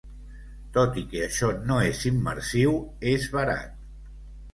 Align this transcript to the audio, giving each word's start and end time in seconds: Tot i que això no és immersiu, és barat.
Tot 0.77 0.95
i 1.01 1.03
que 1.11 1.19
això 1.25 1.49
no 1.71 1.77
és 1.89 1.99
immersiu, 2.11 2.73
és 3.13 3.29
barat. 3.37 3.77